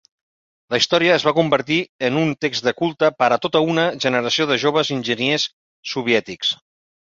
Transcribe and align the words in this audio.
La 0.73 0.77
història 0.81 1.11
es 1.17 1.25
va 1.27 1.33
convertir 1.39 1.77
en 2.09 2.17
un 2.23 2.33
text 2.47 2.67
de 2.69 2.75
culte 2.81 3.11
per 3.19 3.29
a 3.29 3.39
tota 3.45 3.63
una 3.77 3.87
generació 4.09 4.51
de 4.55 4.61
joves 4.67 4.93
enginyers 4.99 5.49
soviètics. 5.95 6.61